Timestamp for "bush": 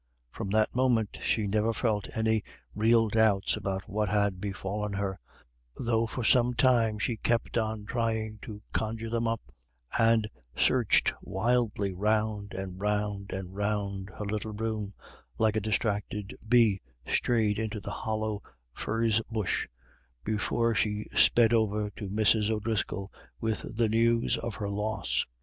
19.29-19.67